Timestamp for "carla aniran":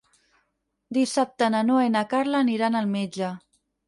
2.13-2.79